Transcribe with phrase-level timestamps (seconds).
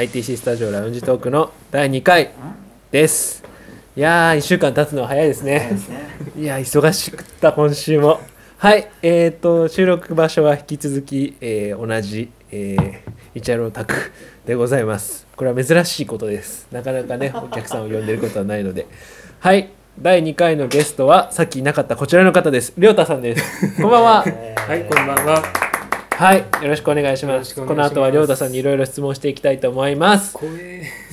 [0.00, 2.30] はい TC スタジオラウンジトークの第2回
[2.90, 3.44] です。
[3.94, 5.68] いやー1週間経つのは早いですね。
[5.72, 5.98] ですね。
[6.38, 8.18] いやー忙しくった今週も。
[8.56, 13.92] はいえー、と収録場所は引き続き、えー同じ、えー、イチャロータク
[14.46, 15.26] でございます。
[15.36, 16.66] これは珍しいことです。
[16.72, 18.86] なかなかね お客さんを呼んでることはないので。
[19.40, 19.68] はい
[20.00, 22.72] 第2回のゲストはさっきいなかったこちらの方です。
[22.78, 23.82] りょうたさんです。
[23.82, 24.24] こんばんは。
[24.66, 25.69] はい、こんばんは。
[26.20, 27.54] はいよろしくお願いします。
[27.54, 30.36] この後はりょうたさんにいろいろ質問していきたいと思います。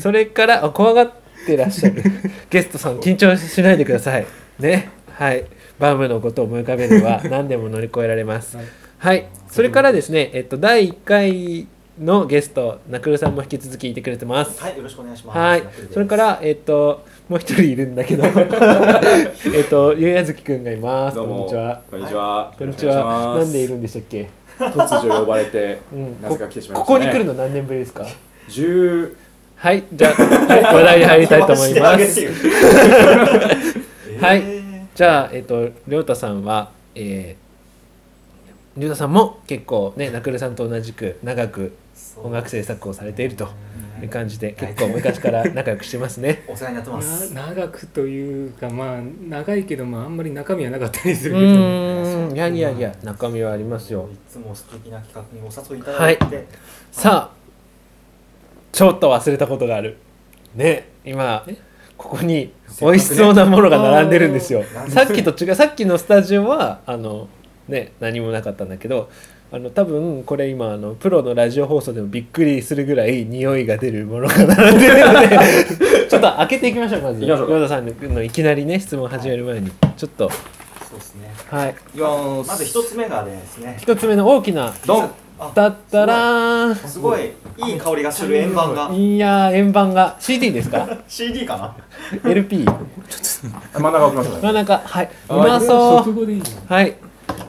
[0.01, 1.11] それからあ怖がっ
[1.45, 2.03] てらっしゃる。
[2.51, 4.25] ゲストさん緊張しないでください。
[4.59, 4.89] ね。
[5.13, 5.45] はい。
[5.79, 8.57] バームのことを思い浮かべれば 何でも乗り越えられます。
[8.57, 8.65] はい。
[8.97, 9.25] はい。
[9.49, 11.67] それからですねえっと第1回
[12.03, 14.61] のゲストナクルさんも引き続きいてくれてます。
[14.61, 15.39] はい、よろしくお願いします。
[15.39, 15.63] はい。
[15.93, 18.25] それからえっともう一人いるんだけど。
[19.55, 21.17] えっとゆうやずきくんがいます。
[21.17, 21.81] こんにちは。
[21.89, 22.53] こんにちは。
[22.59, 23.35] こんにちは。
[23.37, 23.69] なんでいる？
[23.69, 24.27] るんでしたっけ？
[24.57, 26.21] 突如呼ばれて、うん。
[26.21, 27.13] なぜか来てしまいこましたね。
[27.13, 28.05] こに来るの何年ぶりですか？
[28.49, 29.15] 十
[29.55, 32.21] はいじゃあ、はい、話題に入りたいと思います。
[34.21, 34.43] はい。
[34.45, 41.71] えじゃあ、えっと、りょうたさんは、えー、りょうたさんも結構ね、ナクルさんと同じく長くー
[42.23, 43.45] 音楽制作をされていると
[43.97, 44.03] うん。
[44.03, 46.43] いう感じで、結構昔から仲良くしてますね。
[46.47, 47.33] お世話になってます。
[47.33, 52.35] な長くというか、まあ、長いけど、まあ、あんまり中身はなかったりすうるけど。
[52.35, 54.07] いやいやいや、中身はありますよ。
[54.13, 56.45] いつも素敵な企画にお誘いいただいて、
[56.91, 57.37] さあ、
[58.71, 59.97] ちょっと忘れたことがある。
[60.55, 61.55] ね、今え、
[61.97, 64.63] ここに美味しそうなものが並んでるんですよ。
[64.89, 67.27] さっきと違う、さっきのスタジオは、あの、
[67.67, 69.09] ね、何もなかったんだけど、
[69.49, 75.29] あの多分これ今あのプロのラジオ放送でもびっくりするぐらい匂いが出るものが並んでるので
[76.09, 81.33] ちょっと開けていきましょうまず 行きましょうヨダさんのいきなりね質問始める前にちょっとそうですね。
[81.49, 81.75] はい
[82.47, 85.11] まず一つ目がですね、一つ目の大きなドン。
[85.39, 91.75] あだったらーすごいいい香りがする円盤がいやー円盤が CD ですか？CD かな
[92.31, 92.65] ？LP
[93.77, 94.39] 真ん中置きましょうね。
[94.41, 96.73] 真ん中はいうはいまそう。
[96.73, 96.95] はい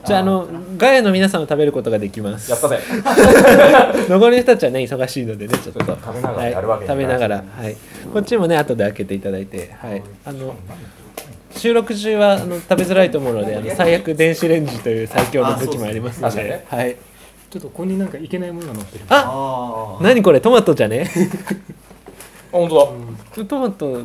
[0.05, 0.47] じゃああの
[0.77, 2.49] ガヤの皆さんを食べることができます。
[2.49, 2.79] やったぜ。
[4.09, 5.79] 残りの人たちはね忙しいのでねちょっと。
[5.85, 7.35] 食べながらやるわけにはい、食べながら。
[7.37, 7.77] はい。
[8.11, 9.75] こっちもね後で開けていただいて。
[9.79, 10.01] はい。
[10.25, 10.55] あの
[11.55, 16.31] 収録中はあの食べづらいと思うのであの最悪電子レンジという最強の武器もありますので。
[16.31, 16.95] すではい。
[17.49, 19.05] ちょっと、ここになんかいけないものが乗ってる。
[19.09, 20.03] あああ。
[20.03, 20.39] 何これ？
[20.39, 21.09] トマトじゃね？
[22.51, 24.03] 本当トマト乗っ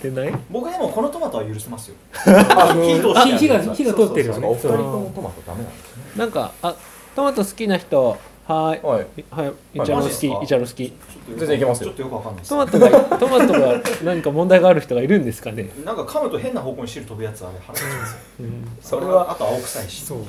[0.00, 0.34] てない？
[0.50, 1.96] 僕でもこのトマトは許せますよ。
[2.26, 4.48] あの火通して火が火が通ってるよだ。
[4.48, 4.58] おね。
[4.60, 6.04] そう二人ともトマトダメなんですね。
[6.16, 6.74] なんかあ
[7.14, 9.06] トマト好きな人はーいはい。
[9.30, 10.92] はいイチャロ好きイチャロ好き
[11.28, 12.50] 全然いけますよちょっとよくわかんないです。
[12.50, 18.18] トマトがトマトが何か問題がある人がいるんですかね、なんか噛むと変な方向に汁飛ぶやつあれ腹立ちますよ。
[18.40, 20.04] うん、それはあと青臭いし。
[20.04, 20.18] そう。
[20.18, 20.24] うん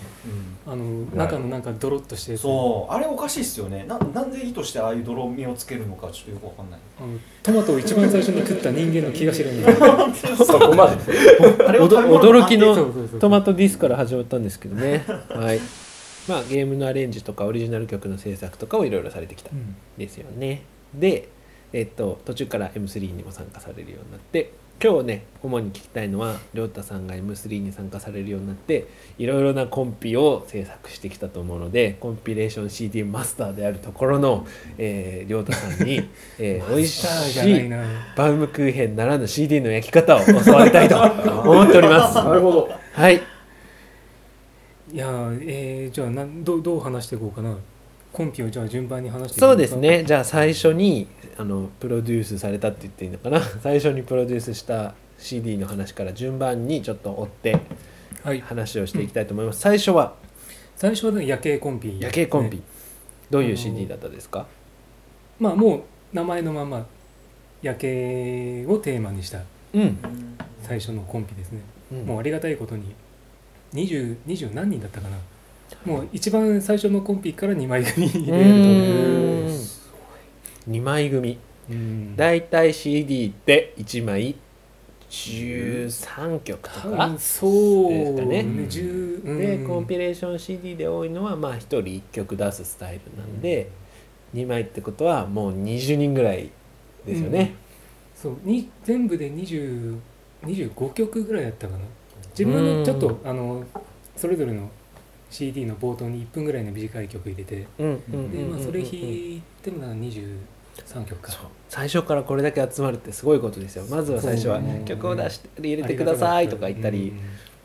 [0.67, 2.35] あの、中のなんかドロッとして。
[2.37, 9.75] そうあれおかしいっすよねななんで意図してああいう泥みをつけるのかちょっとよくわかんないあのトマトを一番最初に食った人間の気が知らない。
[10.37, 10.95] そこまで。
[11.79, 15.59] 驚きのトマトディスから始まったんですけどねはい
[16.27, 20.63] まあゲームのアレンジとかオリジナル曲の制作とかをいろいろされてきたんうんですよね
[20.99, 21.29] で
[21.73, 24.51] えっと途中から M3 にも参加されるようになって
[24.81, 34.45] 今日ね主に聞きたいのはりょうたさんが M3 に参加されるようになっていろいろなコンピを制作してきたと思うのでコンピレーション CD マスターであるところの
[34.77, 36.07] えーりょうたさんに、
[36.39, 37.69] えー、 美味しい。
[38.17, 40.97] バウムクーヘンならぬ CD の焼き方を教わりたいと
[41.41, 42.69] 思っておりますなるほど。
[42.91, 43.21] はい
[44.93, 47.57] いやー、えー、じゃあなんどうどう話していこうかな。
[48.15, 49.75] コンピをじゃあ順番に話してそうです。
[49.75, 50.05] ね。
[50.05, 51.05] じゃあ最初に
[51.37, 53.41] あのプロデュースされたって言っていいのかな。
[53.61, 57.57] 最初にプロデュースした CD の話から順番にちょっと追って
[58.23, 58.39] はい。
[58.39, 60.15] 話をしていきたいと思います、最初は？
[60.77, 62.63] 最初はね夜景コンピ、夜景コンピ、ね。
[63.29, 64.47] どういう CD だったですか？
[65.39, 65.81] まあもう
[66.13, 66.85] 名前のまま
[67.61, 69.39] 夜景をテーマにした
[69.73, 69.97] うん、
[70.61, 71.59] 最初のコンピですね、
[71.91, 72.05] うん。
[72.05, 72.95] もうありがたいことに。
[73.73, 75.17] 20, 20何人だったかな
[75.83, 81.39] もう一番最初のコンピから2枚組でやるうーん2枚組と
[81.69, 82.15] うん。
[82.15, 84.35] だいたい CD って1枚。
[85.07, 88.39] 13曲と多か分そうですかね。
[88.41, 89.37] 10うん。
[89.37, 93.69] でコンピレーション CD で多いのはまあ1人1曲出すスタイルなんで
[94.33, 96.49] 2枚ってことはもう20人ぐらい
[97.05, 97.55] ですよね、
[98.15, 98.37] そう。
[98.43, 99.99] に全部で20
[100.43, 101.79] 25曲ぐらいだったかな。
[102.31, 103.63] 自分のちょっとあの
[104.17, 104.69] それぞれの
[105.35, 108.31] CD の冒頭に1分ぐらいの短い曲入れてうんうん。
[108.31, 111.33] で、まあ、それ弾いいてもなんか23曲か。
[111.67, 113.85] 最初からこれだけ集まるってすごいことですよ。
[113.89, 117.11] まずは最初は曲を出して入れてくださいとか言ったり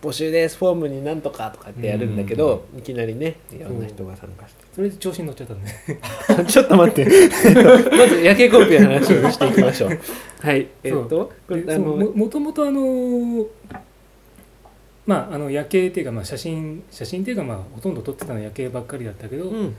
[0.02, 0.56] 募集です。
[0.56, 4.64] フォームになんとかとかってやるんだけど、いきなりねいろんな人が参加して。
[4.74, 5.70] それで調子に乗っちゃったんで。
[6.50, 7.02] ちょっと待って。
[7.02, 9.98] えっとまず夜景コンピの話をしていきましょう。
[10.40, 10.66] はい。
[10.82, 13.46] えっ、とこれであのそうももともとあの
[15.06, 19.74] まああの夜景っていうかまあ写真写真っていうかまあほとんど撮ってたのは夜景ばっかりだったけど、うん。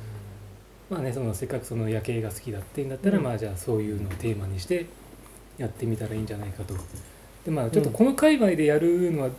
[0.90, 4.86] まあねそのせっかくその夜景が好きだってんだったら、うんまあじゃあそういうのをテーマにして
[5.58, 6.74] やってみたらいいんじゃないかと。
[7.46, 9.30] でまあちょっとこの界隈でやるのは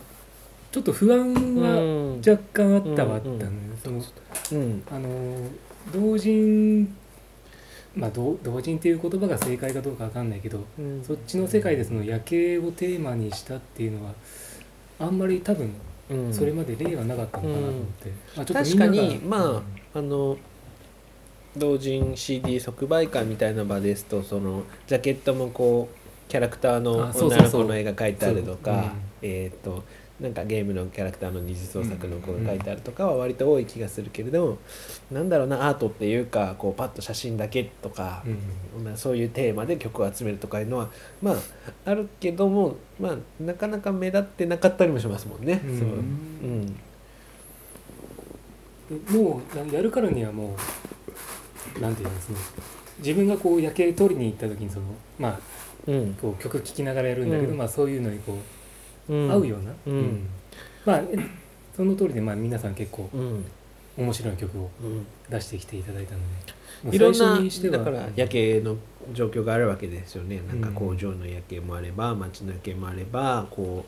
[0.71, 1.19] ちょっと不安
[1.55, 1.83] はう
[2.17, 2.21] ん。
[2.27, 4.07] 若干あったはあったうんので、
[4.53, 4.83] うん。
[4.89, 5.49] あの
[5.93, 6.95] 同人
[7.95, 11.03] まあ同同人っていう言葉が正解かどうかわかんないけどうん。
[11.03, 14.13] そっちの世界でその夜景をテーマにしたっていうのは
[14.99, 15.73] あんまり多分
[16.09, 16.33] うん。
[16.33, 19.63] それまで例はなかったのかなと思って、まあちょっとみ確かにま
[19.93, 20.37] ああの
[21.55, 29.83] 同人 CD 即売会みたいな場ですとそのジャケットもこうキャラクターの女の子の絵が描いてあるとかえっ、と
[30.23, 34.57] なんかゲームのキャラクターの二次創作の子が描いてあるとかは割と多い気がするけれど、
[35.11, 38.23] なんだろうなアートっていうかこうパッと写真だけとか
[38.95, 40.89] そういうテーマで曲を集めるとかいうのは
[41.21, 41.35] まあ
[41.83, 45.61] あるけどもまあなかなか目立ってなかったりもしますもんね。
[45.61, 45.79] うん。
[45.79, 45.89] そう。
[45.89, 46.65] うん。
[49.01, 50.55] でもうややるからにはも
[51.77, 52.37] うなんていうのその
[52.99, 54.85] 自分がこう夜景撮りに行った時にその
[55.19, 55.39] まあ
[55.85, 56.13] うん。
[56.13, 57.57] こう曲聴きながらやるんだけど、うん。
[57.57, 58.41] まあそういうのにこううん
[59.07, 60.27] 合うような、うん。
[60.85, 61.17] まあえ
[61.75, 63.45] その通りでまあ皆さん結構うん。
[63.95, 65.05] 面白い曲をうん。
[65.29, 66.25] 出してきていただいたので、
[66.83, 68.77] まあいろんなにしてはだから夜景の
[69.13, 70.41] 状況があるわけですよね。
[70.47, 70.75] なんかうん。
[70.75, 73.85] 工場の夜景もあれば街の夜景もあればこ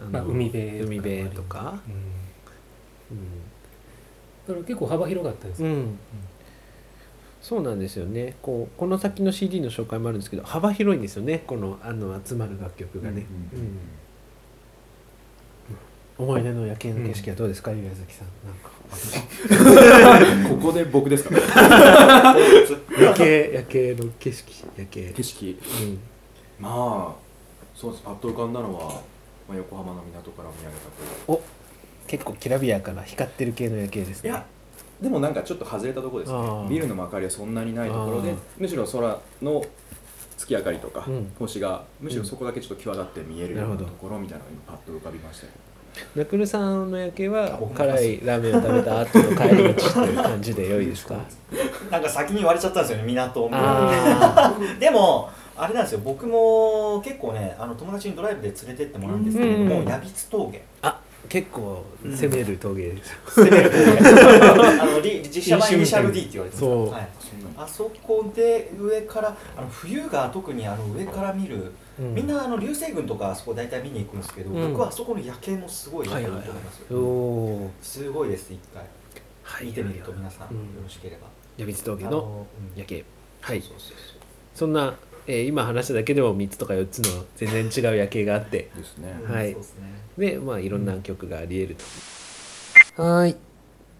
[0.00, 1.80] うあのまあ、海辺海辺とか、
[3.10, 3.18] うん、
[4.46, 5.70] だから結構幅広かったです、うん。
[5.70, 5.98] うん
[7.40, 8.34] そうなんですよね。
[8.42, 11.44] こうこの先の CD の紹介もあるんですけど幅広いんですよね。
[11.46, 13.26] このあの集まる楽曲がね、
[16.18, 18.28] 思い出の夜景の景色はどうですか、岩崎さん。
[18.44, 18.70] なんか。
[20.48, 21.34] ここで僕ですか？
[22.98, 25.12] 夜景夜景の景色夜景。
[25.14, 25.58] 景色。
[25.82, 25.98] うん。
[26.58, 27.14] まあ
[27.74, 28.02] そうです。
[28.04, 29.00] パッと浮かんだのは、
[29.48, 30.88] まあ、横浜の港から見上げた
[31.26, 31.42] こ
[32.06, 34.30] 結構きらびやかな光ってる系の夜景ですね。
[34.30, 34.44] ういや
[35.02, 36.66] でもなんかちょっと外れたところですね。
[36.68, 39.64] ビルの明かりはそんなにないところでむしろ空の
[40.36, 41.32] 月明かりとか、うん。
[41.38, 45.52] 星がむしろそこだけちょっと際立って見えるようなところみたいなのが今パッと浮かびましたよ
[46.16, 51.16] ナクルさんの夜景は辛いラーメンを食べた後の帰り道という感じで良いですか？
[51.90, 59.88] なんか先に言われちゃったんですよね港あ でもあれなんですよ僕も結構ねあの友達にドライブで連れてってもらうんですけれども、うん。
[59.88, 60.62] 矢櫃峠。
[60.82, 63.98] あ結構攻める峠です、攻める峠。
[64.80, 66.90] あのリ実写版イニシャル D って言われてますそう。
[66.90, 67.08] はい、
[67.58, 72.14] あそこで上からあの冬が特にあの上から見る、うん。
[72.14, 74.70] みんなあの流星群とかあそこ大体見に行くんですけど、うん。
[74.72, 78.82] 僕はあそこの夜景もすごいはいはいはいいいと思いますよ、おおすごいです一回。
[79.42, 81.26] はい見てみると皆さん、うんよろしければ。
[81.56, 82.78] 矢櫃峠のあのうん。
[82.78, 83.04] 夜景。
[83.40, 83.60] はい。
[83.62, 83.96] そうそうそう
[84.54, 84.94] そんな、
[85.26, 88.70] えー今話しただけでも3つとか4つの全然違う夜景があって。
[88.76, 89.14] ですね。
[89.24, 89.32] うん。
[89.32, 89.54] はい。
[89.54, 89.82] ですね。
[90.16, 91.76] でまあいろんな曲がありえる
[92.96, 93.36] と、はい。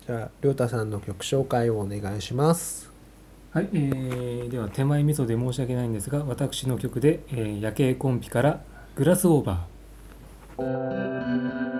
[0.06, 2.87] じゃあ亮太さんの曲紹介をお願いします
[3.58, 8.60] はい、えーでは手前味噌で申し訳ないんですが私の曲で、えー夜景コンピから
[8.94, 10.62] 「グラスオーバー」「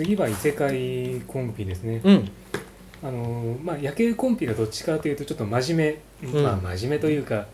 [0.00, 2.30] 次は異世界コンピですね、うん。
[3.02, 6.42] あのまあ夜景コンピがどっちかというとちょっと真面目、うん。
[6.42, 7.48] まあ真面目というか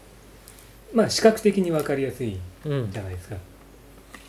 [0.95, 2.93] まあ視覚的に分かりやすいうん。
[2.93, 3.37] じゃないですか。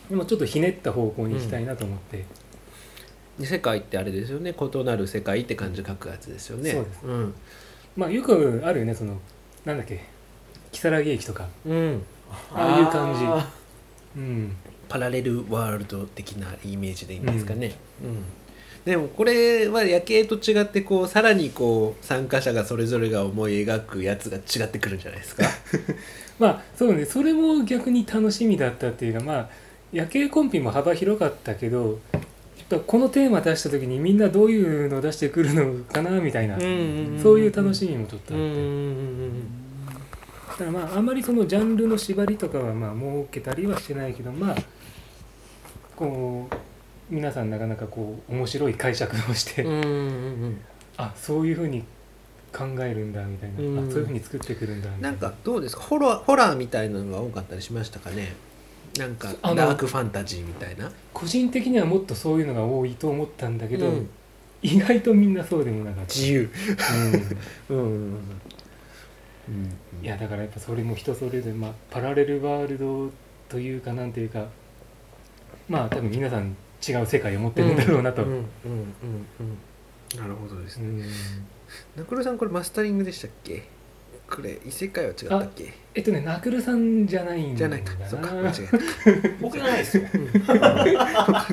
[0.09, 2.25] でもちょっとひねった方向に行きたいなと思って、
[3.45, 4.55] 世界ってあれですよね。
[4.59, 6.71] 異なる世界って漢字書くやつですよね。
[6.71, 7.05] そうです。
[7.05, 7.36] うん。
[7.95, 9.19] まあよくあるよねその
[9.63, 10.03] なんだっけ。
[10.71, 11.47] 如月駅とか。
[11.67, 12.01] うん。
[12.51, 13.24] ああいう感じ。
[13.25, 13.47] あ
[14.15, 14.55] うん
[14.89, 18.24] パラレルワールド的なイメージでいいんですかね、うん。
[18.86, 25.44] でもこれは夜景と違ってこうさらにこう参加者がそれぞれが思い描くやつが違ってくるんじゃないですか？
[26.39, 29.50] まあそうねそれも逆に楽しみだったっていうかまあ
[29.91, 32.24] 夜景コンピも幅広かったけどやっ
[32.70, 36.58] ぱこのテーマ出した時にみんなどういうの出してくるのかなみたいな、
[37.24, 39.44] そういう楽しみもちょっとあって、うんうん
[40.50, 44.56] だからまああんまりそのジャンルの縛りとかはまあ設けたりはしてないけどまあ
[45.97, 46.55] こう
[47.13, 49.85] 皆さんなかなかこう面白い解釈をして、うんうんう
[50.49, 50.61] ん。
[50.95, 51.83] あそういうふうに
[52.53, 53.89] 考えるんだみたいな、うん。
[53.89, 55.07] あそういうふうに作ってくるんだみたな。
[55.09, 55.81] ないんかどうですか？
[55.81, 58.33] ホラーホラーみたいなのが多かったりしましたかね？
[58.97, 60.91] なんかあのダークファンタジーみたいな？
[61.13, 64.09] 個人的にはもっとそういうのが多いと思ったんだけど、うん。
[64.61, 66.13] 意外とみんなそうでもなかった。
[66.13, 66.49] 自由。
[67.69, 67.77] うん。
[67.77, 68.19] うんうん
[69.49, 69.71] うん。
[70.03, 73.11] いやだからやっぱそれも人それぞれ、まあ、パラレルワールド
[73.49, 74.47] というかなんていうか
[75.69, 76.55] まあ多分皆さん
[76.87, 78.43] 違う世界を持ってるんだろうなと、うんうんうん
[79.39, 80.19] うん。
[80.19, 80.87] なるほどですね。
[80.87, 81.03] うん。
[81.95, 83.63] ナクロさんこれマスタリングでしたっけ？
[84.29, 85.73] これ異世界は違ったっけ？
[85.95, 87.93] えっとねナクルさんじゃないんだじゃないか。
[88.07, 88.31] そっか。
[88.35, 88.53] 間違
[89.41, 90.03] 僕じゃないですよ。
[90.13, 91.47] えた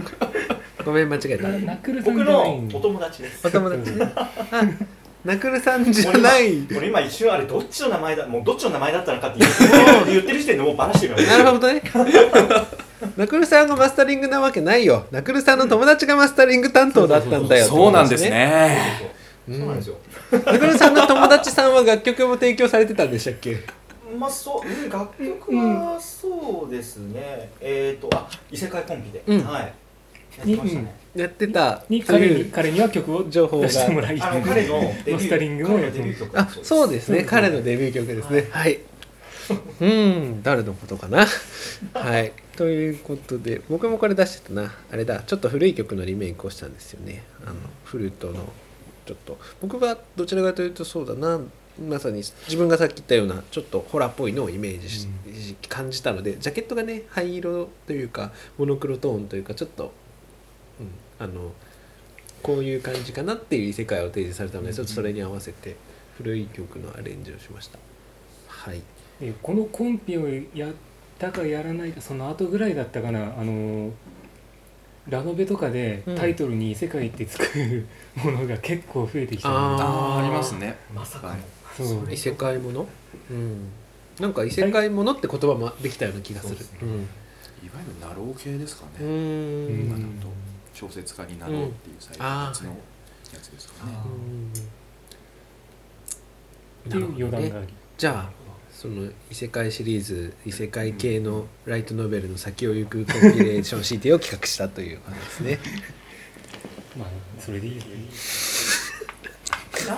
[0.84, 1.48] ごめん間違えた。
[1.48, 2.76] なナクルさん僕のじゃないんだ。
[2.78, 3.46] お友達です。
[3.46, 4.12] お友達ね。
[4.16, 4.64] あ
[5.24, 6.66] ナクルさんじゃない。
[6.76, 11.18] 俺今一瞬あれどっちの名前だもうどっちの名前だったのかって言って 言ってる時点でもうバラしてるよ。
[11.18, 11.80] ねなるほどね
[13.16, 15.06] ナクルさんがマスタリングなわけないよ。
[15.10, 18.78] ナクルさんの友達がマスタリング担当だったんだよそうなんですね。
[19.46, 19.96] そうそうなんですよ
[20.32, 23.58] ナクルさんの友達さんは楽曲も提供されてたんでしたっけ？
[24.18, 27.50] まあそううん楽曲はそうですね。
[27.60, 29.22] えっとあ異世界コンビで。
[29.26, 29.44] うん。
[29.44, 29.72] はい。
[30.38, 30.94] やってましたね。
[31.14, 31.84] やってた。
[31.88, 37.24] に彼に彼には曲を情報が出してもらいあの彼のデビューマスタリングもやって彼のデビュー曲あそうですね。
[37.24, 38.48] 彼のデビュー曲ですね。
[38.50, 38.78] はい
[39.80, 41.26] うん誰のことかな。
[41.94, 42.32] はい。
[42.56, 44.74] ということで僕もこれ出してたな。
[44.90, 47.24] あれだちょっと古い曲のリメイクをしたんですよね。
[47.44, 48.52] あのフルートの
[49.06, 49.38] ちょっと。
[49.60, 51.40] 僕はどちらかというとそうだな。
[51.80, 55.08] まさに自分がさっき言ったようなちょっとホラーっぽいのをイメージし、
[55.68, 59.92] 感じたのでジャケットがね灰色というかモノクロトーンというかちょっと、
[60.80, 61.52] うん、あの
[62.44, 65.76] こういう感じかなっていう異世界を提示されたのでちょっとそれに合わせて
[66.16, 67.78] 古い曲のアレンジをしました
[68.54, 68.82] はい。
[69.20, 70.72] でこのコンピをやっ
[71.18, 73.90] たかやらないかその後ぐらいだったかなあの
[75.08, 76.16] ラノベとかでうん。
[76.16, 79.48] タイトルに「異世界」ってつく ものが結構増えてきた。
[79.48, 79.88] のであー。
[79.88, 80.76] あーありますね。
[80.94, 81.36] まさかの。
[81.76, 82.08] そう。
[82.10, 82.86] 異世界もの？
[83.30, 83.68] うん。
[84.20, 86.56] なんか異世界ものって言葉もできたような気がする。
[86.56, 86.88] ねうん。
[86.88, 87.06] いわ
[87.80, 89.86] ゆるナロー系ですかうね、ん。
[89.86, 90.28] 今だと
[90.72, 92.76] 小説家になろうっていう最近のやつのや
[93.42, 93.92] つですかね、
[96.88, 97.74] っていう余談があり。
[97.96, 98.43] じゃあ
[98.84, 105.58] その異世界シリーズ異世界系のライトノベルの先を行くコンピレーション CT を企画したという感じですね。
[106.98, 107.08] まあ
[107.40, 107.82] それでいいよ。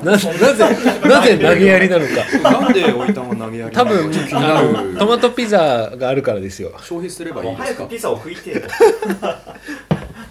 [0.05, 2.39] ななぜなぜ投げやりなのか。
[2.61, 7.79] なんでおいたんは投げやり多分あのるトマトピザがあるからですよ、消費すればいもいうですか？
[7.79, 8.69] 早くピザを拭いてと。
[8.69, 9.53] わか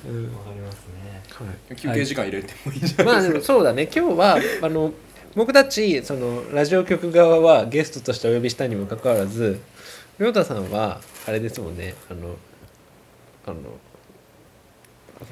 [0.07, 1.21] うんりますね。
[1.29, 1.75] はい。
[1.75, 3.89] 休憩時間入れてもいいじゃん、まあでもそうだね。
[3.93, 4.93] 今日はあの
[5.35, 9.59] 僕たちそのラジオ局側はゲストとしてお呼びしたにもかかわらず
[10.17, 11.93] 亮太さんはあれですもんね。
[12.09, 12.35] あの
[13.45, 13.55] あの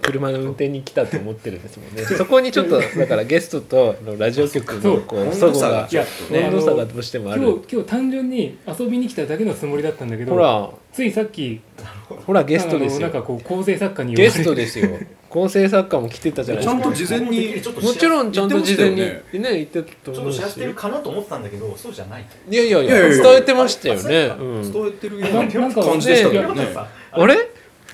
[0.01, 2.03] 車の運転に来たと思ってるんですもんね。
[2.03, 5.89] そこにちょっとだからゲストとラジオ局のこう温度差が。
[6.31, 7.41] 温度差がどうしてもある。
[7.41, 10.69] 今日今日単純に遊びに来ただけのつもりだったんだけどほら。
[10.91, 11.59] ついさっき
[12.07, 14.89] ほらゲストですあのなんかよこう構成作家に言ゲストですよ。
[15.29, 16.81] 構成作家も来てたじゃないですか。
[16.81, 20.35] ちゃんと事前にもちろんちゃんと事前にね言ってたとちょっ思うし。
[20.35, 22.25] と知らせてるかなと思ってたんだけどそうじゃない。
[22.49, 23.17] いやいやいいやいやいや。
[23.17, 24.71] や伝えてましたよね、うん。
[24.71, 26.43] 伝えてるような感じでしたけね。
[26.43, 26.67] どね
[27.11, 27.52] あれ？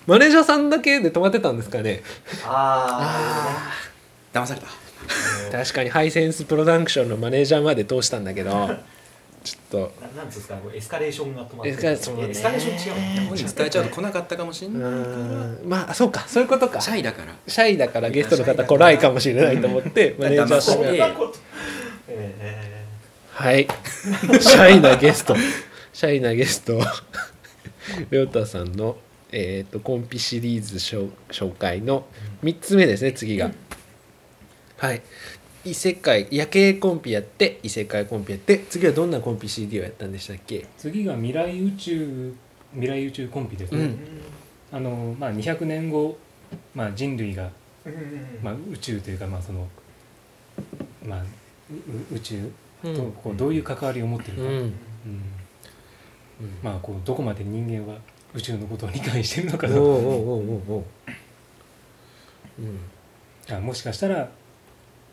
[0.09, 2.01] マネージャーさんだけで止まってたんですかね。
[2.43, 3.71] あ
[4.33, 4.65] 騙された。
[4.67, 4.71] あ
[5.51, 8.69] 確かにハイセンスプロダクションのマネージャーまで通したんだけど
[9.43, 9.91] ちょっと。
[10.01, 15.53] ななんですかエスカレーションが止まってエスカレーションねエスカレーション違う本人伝えちゃうと来なかったかもしんうな。
[15.53, 16.21] いまあそうか。
[16.21, 16.81] そういうことか。
[16.81, 17.35] シャイだから。
[17.47, 20.87] シャイだからゲストの方来ないかもしれないと思って マネージャーさんが。
[20.87, 21.35] そんなこと
[22.07, 22.75] え
[23.31, 23.67] はい。
[24.41, 25.35] シャイなゲスト。
[25.93, 26.81] シャイなゲスト。
[28.09, 28.97] りょうたさんの
[29.31, 32.07] えー、とコンピシリーズ紹紹介の
[32.43, 33.51] 3つ目ですね次が、
[34.77, 35.01] はい。
[35.65, 40.65] 異世界夜景コンピやって異世界コンピやって次はどんなコンピ CD をやったんでしたっけ？
[40.77, 42.33] 次が未来宇宙
[42.71, 43.97] 未来宇宙コンピですね、うん。
[44.71, 46.17] あのまあ、200年後、
[46.73, 47.49] まあ、人類が、
[47.85, 48.39] うんうんうん。
[48.41, 49.67] まあ、宇宙というか、まあその
[51.05, 51.25] まあ、う
[52.13, 52.51] う宇宙
[52.83, 52.95] うん。
[52.95, 54.49] とこうどういう関わりを持ってるか、うん。
[54.49, 54.73] うん。
[56.63, 57.99] まあ、こうどこまで人間は
[58.35, 60.43] 宇宙のことを理解してるのかとおう
[63.61, 64.29] もしかしたら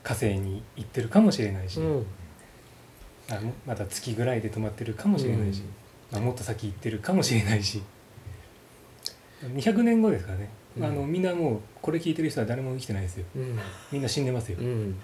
[0.03, 2.07] 火星に行ってるかもしれないし、うん。
[3.67, 5.63] まだ月ぐらいで止まってるかもしれないし、
[6.13, 7.83] まあ、もっと先行ってるかもしれないし。
[9.43, 10.49] 200年後ですからね、
[10.79, 10.85] うん。
[10.85, 13.25] あのみんなもうこれ聞いてる人は誰も生きてないですよ。
[13.37, 13.59] うん。
[13.93, 14.97] みんな死んでますよ、うん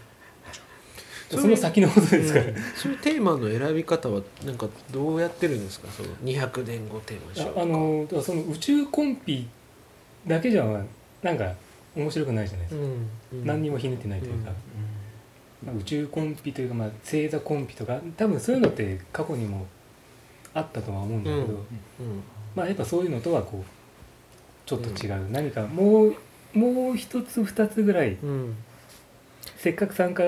[1.40, 2.54] その先のことですから、うん。
[2.76, 5.88] そういうテーマの選び方はなんかどうやってるんですか？
[5.90, 9.48] その200年後テーマにしようああのその宇宙コンピ
[10.26, 10.64] だけじゃ
[11.22, 11.52] なんか
[11.96, 13.08] 面白くないじゃないですか、うん。
[13.40, 13.46] うん。
[13.46, 14.50] 何にもひねってないというか、
[15.64, 18.00] まあ、宇宙コンピというか、まあ、星座コンピとか。
[18.16, 19.66] 多分そういうのって過去にも
[20.54, 22.22] あったとは思うんだけど、うん。
[22.54, 23.64] まあやっぱそういうのとはこう
[24.66, 26.14] ちょっと違う、何かもう
[26.54, 28.54] もう一つ二つぐらいうん
[29.56, 30.22] せっかく参加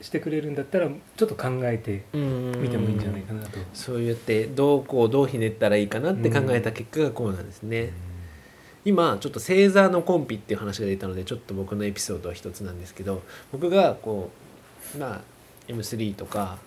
[0.00, 2.62] してくれるんだったらちょっと考えてうん。
[2.62, 3.58] みてもいいんじゃないかなと。
[3.72, 7.92] そう言ってどうこうどうひねったらいいかなって考えた結果がこうなんですね、
[8.84, 13.22] 今ちょっと星座のコンピっていう話が出たのでちょっと僕のエピソードは一つなんですけど
[13.52, 14.30] 僕がこ
[14.94, 15.20] うまあ
[15.68, 16.58] M3 とか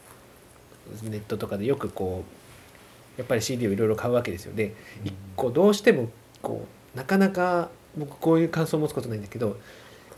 [1.04, 4.56] ネットとかでよくこうやっぱり CD をいろいろ買うわけですよ。
[4.56, 6.10] で一個どうしても
[6.42, 9.58] こうなかなか僕こういう感想を持つことないんだけど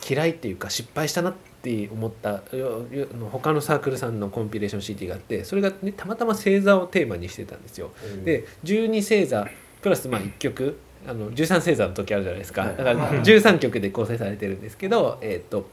[0.08, 2.42] 嫌いっていうか失敗したなって思った
[3.32, 7.92] 他のサークルさんのコンピレーション CD があってそれが、ね、たまたま星座をテーマにしてたんですよ。
[8.24, 9.48] で12星座
[9.82, 12.62] プラスまあ1曲あの13星座の時あるじゃないですか。
[12.62, 12.78] はい。
[12.78, 15.70] だから13曲で構成されてるんですけど、えー、と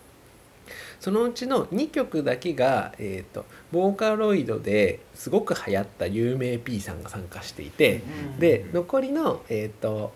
[1.00, 8.02] そのうちの2曲だけが、えー、とボーカロイドですごく流行った有名 P さんが参加していて
[8.38, 10.12] で残りの、えー、と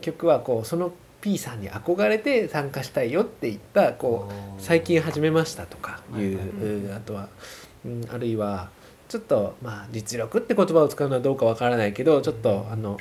[0.00, 7.28] 曲はこうその P さんに憧れて参加したいよって言ったこう最近始めましたとかいう、あとは、
[7.84, 8.70] うん、あるいは
[9.08, 12.96] ちょっとまあ実力って言葉を使うのはどうかわからないけどちょっとあの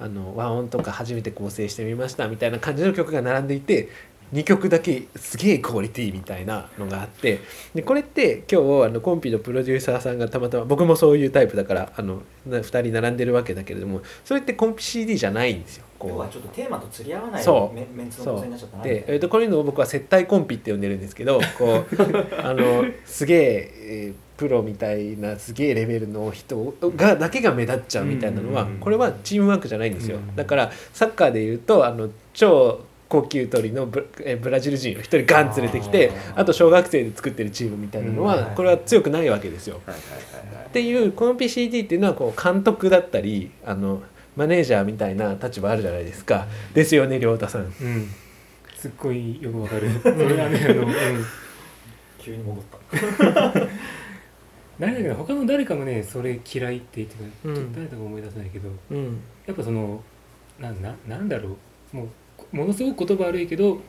[0.00, 3.88] あの和音とか初めて構成してみましたみたいな感じの曲が並んでいて
[4.32, 7.40] 2曲だけすげえクオリティみたいなのがあって
[7.74, 15.84] でこれって今日あのコンピのプロデューサーさんがたまたま僕もそういうタイプだからあの2人並んでるわけだけれどもそれってコンピ CD じゃないんですよ。
[15.98, 16.10] こう。
[16.10, 17.74] 要はちょっとテーマと釣り合わないそう。
[17.74, 21.96] メメンツの構成になっちゃったなで、えー、とこういうのを僕は接待コンピって呼んでるんですけどこう
[22.42, 30.16] あのすげええープロみたいなすげえレベルの人がだけが目立っちゃうみたいなのはこれはチームワークじゃないんですよ。
[30.16, 32.80] うんだからサッカーでいうとあの超
[33.12, 38.26] 高級取りのブえーブラジル人を一人ガン連れてきてあと小学生で作ってるチームみたいなのうん。
[38.26, 39.82] はこれは強くないわけですよ。
[40.66, 44.02] っていうコンピ CD っていうのはこう監督だったりあの
[44.34, 46.46] マネージャーみたいな立場あるじゃないですか。
[46.72, 47.64] ですよね亮太さん。
[47.64, 48.08] うん、
[48.74, 49.90] すっごいよくわかる。
[50.00, 50.88] それはねあの、うん。
[52.18, 53.52] 急に戻った。
[54.80, 57.72] 誰だけど他の誰かもねそれ嫌いって言ってた、うん。
[57.74, 59.20] 誰だか思い出せないけどうん。
[59.46, 60.02] やっぱその
[60.58, 61.58] なんななんだろ
[61.92, 61.96] う。
[61.98, 62.08] もう
[62.50, 63.80] ものすごく言葉悪いけど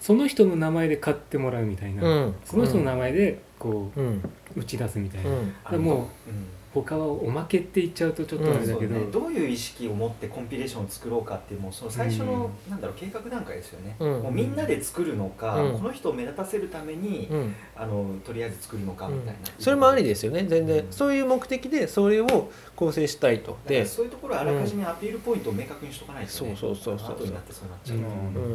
[0.00, 2.34] その人の名前で買ってもらうみたいな、うん。
[2.44, 5.24] その人の名前でこう打ち出すみたい
[5.70, 6.30] な、もう
[6.74, 14.22] 他はおまけって言っちゃうとちょっとあれだけど、そうね、どういう意識を持ってコンピレーションを作ろうかっていうもうその最初の、なんだろう計画段階ですよね、うん。
[14.22, 15.72] もうみんなで作るのか、うん。
[15.74, 17.54] この人を目立たせるために、うん。
[17.76, 20.46] あのとりあえず作るのかみたいな、それもありですよね。
[20.48, 20.92] 全然、うん。
[20.92, 23.58] そういう目的でそれを構成したいと。
[23.66, 27.16] で、そういうところはあらかじめアピールポイントを明確にしとかないと、ね、そうそうそうそう。
[27.16, 28.06] 後になってそうなっちゃう、うんう。
[28.06, 28.54] ん、だから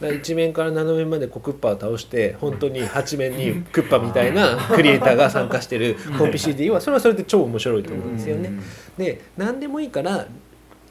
[0.00, 8.50] 一面から7面までこうクッパを倒して本当に8面にクッパみたいなクリエイターが参加してるコンピ CD はそれはそれで超面白いと思うんですよね。
[8.98, 10.26] で何でもいいから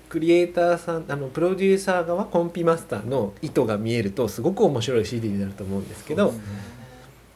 [0.09, 6.33] クリエイターさんあのプロデューサー側コンピマスターの意図が見えるとすごく面白い CD になると思うんですけど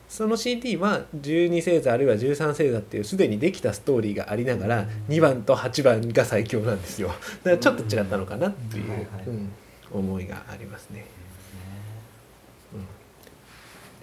[0.07, 7.17] その CD は12星座あるいは13星座っていうすでにできたストーリーがありながら2番と8番が最強なんですよだか
[7.51, 9.07] らちょっと違ったのかなっていう
[9.91, 11.16] 思いがありますね。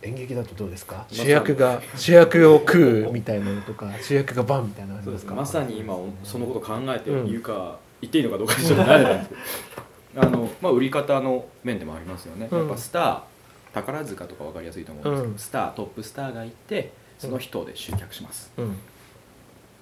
[0.05, 1.07] 演劇だとどうですか？
[1.11, 5.35] 主役が主役を食うみたいなのとか主役がバンみたいなそうですすか？
[5.35, 9.43] まさに今そのこと考えてうん言うか、言っていいのかどうかちょっと慣れたんですけど。
[10.17, 12.59] あの、まあ、売り方の面でもありますよね、うん。
[12.61, 13.21] やっぱスター
[13.75, 15.39] 宝塚とか分かりやすいと思うんですけど、うん。
[15.39, 18.77] スタートップスターがいてその人で集客します、うん。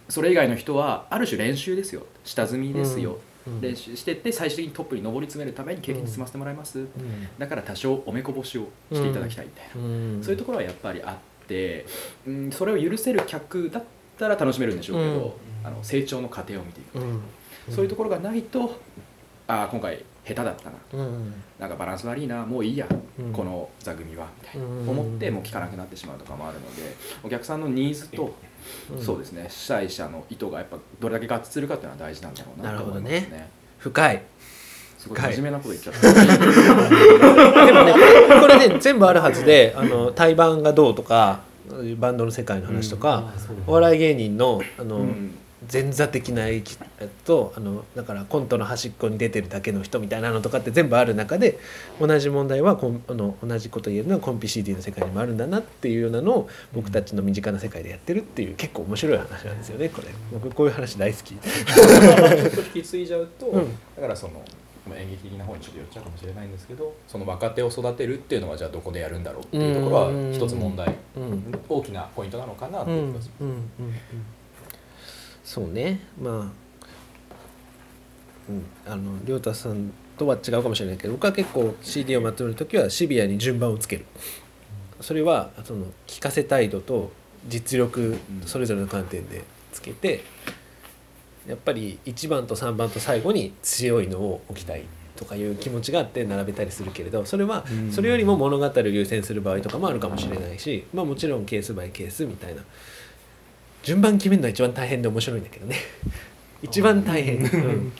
[0.08, 2.06] それ以外の人はある種練習ですよ。
[2.24, 3.18] 下積みですよ、うん
[3.60, 6.88] 練習してって最終的にトップに上り詰めるために経験に積ませてもらいます、うん。
[7.38, 10.20] だから多少おめこぼしをしていただきたいみたいな、うん。
[10.22, 11.86] そういうところはやっぱりあって、
[12.26, 13.84] うん、それを許せる客だっ
[14.18, 17.20] たら楽しめるんでしょうけど、あの成長の過程を見ていく、うん。
[17.68, 18.80] そういうところがないと
[19.46, 20.76] ああ今回下手だったな。
[20.92, 21.34] うん。
[21.58, 22.86] なんかバランス悪いなもういいや、
[23.18, 23.32] うん。
[23.32, 24.88] この座組はみたいな、うん。
[24.88, 28.34] 思ってもう聞かなくなってしまうとかもあるのでお客さんのニーズと、
[28.94, 29.02] うん。
[29.04, 29.46] そうですね。
[29.48, 33.50] 主催者の意図がやっぱどれだけ合致するかっていうのは大事なんだろうなと思いますね。
[33.78, 34.22] 深い。
[34.98, 36.12] すごい真面目なこと言っちゃった。
[37.66, 37.94] でもね
[38.40, 41.40] これね全部あるはずであの対バンがどうとか
[41.96, 43.32] バンドの世界の話とか、
[43.66, 45.34] お笑い芸人のあの、うん
[45.70, 46.78] 前座的な生き
[47.24, 51.58] とあのだからコントの端っこに出てるだけの人みたいなのとかって全部ある中で
[52.00, 60.08] 同じ問題はコンあの同じこと言えるのはコンピ CD の世界にもあるんだなっていうようなのを僕たちの身近な世界でやってるっていう結構面白い話なんですよねこれ。
[60.32, 61.34] 僕こういう話大好き。
[61.34, 63.76] ちょっと引き継いじゃうと、うん。
[63.96, 64.42] だからその
[64.88, 70.32] まあ演劇的な方にちょっと寄っちゃうかもしれないんですけどその若手を育てるっていうのはじゃあどこでやるんだろうっていうところはうん。
[70.32, 70.94] 一つ問題。
[71.16, 71.64] うん。
[71.68, 74.41] 大きなポイントなのかなってうんいう気がします。
[75.44, 76.00] そうね。
[76.20, 76.34] まあ、
[78.48, 84.06] うん、あの亮太さんとは違うかもしれないけど僕は結構 CD をまとめる時はシビアに順番をつける。
[85.00, 87.10] それはその聞かせ態度と
[87.48, 90.22] 実力それぞれの観点でつけて
[91.46, 94.84] やっぱり1番と3番と最後に強いのを置きたい
[95.16, 102.62] とかいう気持ちがあって並べたりするけれどそれはそれよりも物語を優先する場合とかもあるかもしれないしまあもちろんケースバイケースみたいな
[103.82, 105.76] 順番決めるのは一番大変で面白いんだけどね。
[106.62, 107.92] 一番大変、うん。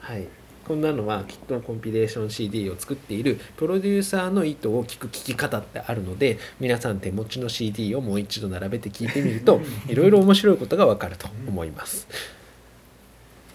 [0.00, 0.26] はい。
[0.66, 12.06] こんなのはきっとコンピレーション CD を作っているプロデューサーの意図を聞く聞き方ってあるので皆さん手持ちの CD をもう一度並べて聞いてみると いろいろ面白いことがわかると思います。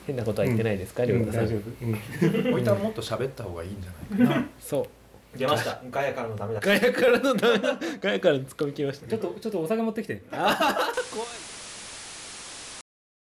[0.06, 1.94] 変なことは言ってないですか亮太さん、大丈夫、うん。
[1.94, 2.00] こ
[2.56, 4.48] ういったらもっと喋った方がいいんじゃないかな。
[4.60, 4.88] そ
[5.36, 5.38] う。
[5.38, 5.82] 出ました。
[5.92, 6.62] ガヤからのダメだ。
[6.62, 7.80] ガヤからのダメだ。
[8.02, 9.12] ガヤからのツッコミきましたね。
[9.12, 10.22] ちょっとちょっとお酒持ってきて。
[10.32, 11.14] あー。
[11.14, 11.47] 怖い